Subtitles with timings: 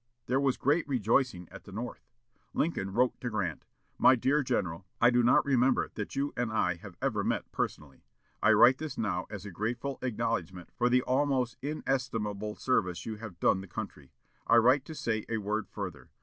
[0.25, 2.07] There was great rejoicing at the North.
[2.55, 3.65] Lincoln wrote to Grant:
[3.99, 8.03] "My dear general, I do not remember that you and I have ever met personally.
[8.41, 13.39] I write this now as a grateful acknowledgment for the almost inestimable service you have
[13.39, 14.11] done the country.
[14.47, 16.09] I write to say a word further.